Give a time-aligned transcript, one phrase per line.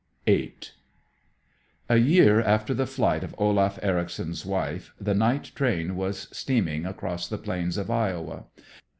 [0.25, 0.57] VIII
[1.87, 7.27] A year after the flight of Olaf Ericson's wife, the night train was steaming across
[7.27, 8.45] the plains of Iowa.